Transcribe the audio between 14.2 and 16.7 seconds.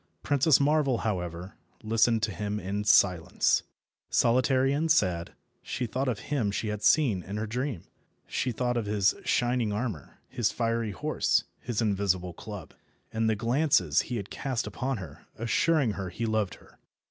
cast upon her, assuring her he loved